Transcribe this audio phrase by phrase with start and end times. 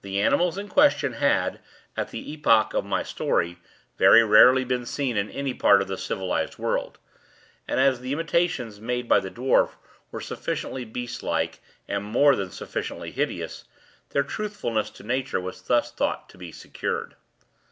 [0.00, 1.60] The animals in question had,
[1.96, 3.60] at the epoch of my story,
[3.96, 6.98] very rarely been seen in any part of the civilized world;
[7.68, 9.76] and as the imitations made by the dwarf
[10.10, 13.62] were sufficiently beast like and more than sufficiently hideous,
[14.08, 17.14] their truthfulness to nature was thus thought to be secured.